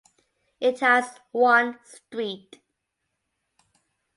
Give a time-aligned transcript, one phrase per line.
[0.59, 2.59] It has one street.